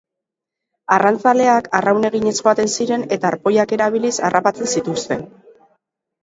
[0.93, 5.29] Arrantzaleak arraun eginez joaten ziren eta arpoiak erabiliz harrapatzen zituzten.